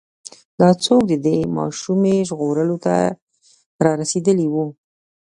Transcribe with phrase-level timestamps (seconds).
[0.59, 2.93] دا ځواک د دې ماشومې ژغورلو ته
[3.83, 4.55] را رسېدلی و.